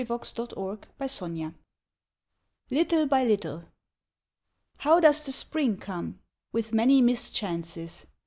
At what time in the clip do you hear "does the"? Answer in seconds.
4.99-5.31